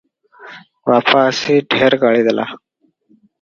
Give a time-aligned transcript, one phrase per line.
[0.91, 2.49] ବାପା ଆସି ଢେର ଗାଳିଦେଲା।"